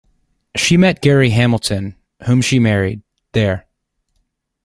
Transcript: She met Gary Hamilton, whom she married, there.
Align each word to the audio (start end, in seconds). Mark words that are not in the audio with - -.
She 0.55 0.77
met 0.77 1.03
Gary 1.03 1.29
Hamilton, 1.29 1.95
whom 2.25 2.41
she 2.41 2.57
married, 2.57 3.03
there. 3.33 3.67